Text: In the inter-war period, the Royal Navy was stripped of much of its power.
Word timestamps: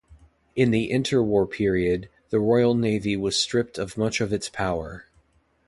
In 0.55 0.71
the 0.71 0.89
inter-war 0.89 1.45
period, 1.45 2.09
the 2.31 2.39
Royal 2.39 2.73
Navy 2.73 3.15
was 3.15 3.37
stripped 3.37 3.77
of 3.77 3.99
much 3.99 4.19
of 4.19 4.33
its 4.33 4.49
power. 4.49 5.05